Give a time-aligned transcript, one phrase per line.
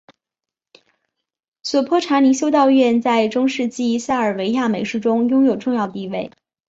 [1.61, 6.31] 索泼查尼修道院在中世纪塞尔维亚美术中拥有重要地位。